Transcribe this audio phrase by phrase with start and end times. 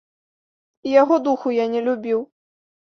[0.89, 2.19] І яго духу я не любіў.